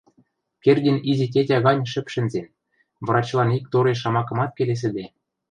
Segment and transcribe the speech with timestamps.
[0.63, 2.47] Кердин изи тетя гань шӹп шӹнзен,
[3.07, 5.05] врачлан ик тореш шамакымат келесӹде.